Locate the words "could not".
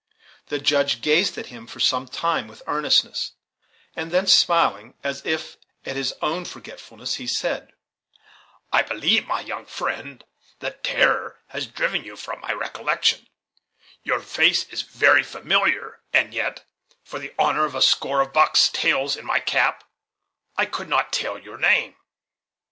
20.65-21.13